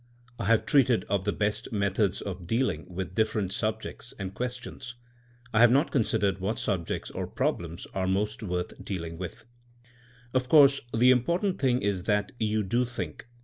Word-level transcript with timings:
I 0.39 0.45
have 0.45 0.65
treated 0.65 1.03
of 1.09 1.25
the 1.25 1.31
best 1.31 1.71
meth 1.71 1.99
ods 1.99 2.21
of 2.21 2.47
dealing 2.47 2.91
with 2.91 3.13
different 3.13 3.51
subjects 3.53 4.15
and 4.17 4.33
ques 4.33 4.55
tions; 4.57 4.95
I 5.53 5.59
have 5.59 5.71
not 5.71 5.91
considered 5.91 6.39
what 6.39 6.57
subjects 6.57 7.11
or 7.11 7.27
problems 7.27 7.85
are 7.93 8.07
most 8.07 8.41
worth 8.41 8.83
dealing 8.83 9.19
with. 9.19 9.45
Of 10.33 10.49
course 10.49 10.81
the 10.91 11.11
important 11.11 11.61
thing 11.61 11.83
is 11.83 12.05
that 12.05 12.31
you 12.39 12.63
do 12.63 12.83
think. 12.83 13.27